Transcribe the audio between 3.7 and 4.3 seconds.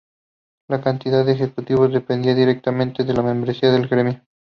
el gremio.